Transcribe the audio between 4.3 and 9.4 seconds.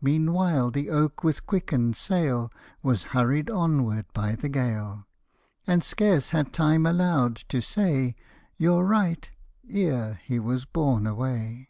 the gale; And scarce had time allow'd to say" You're right,"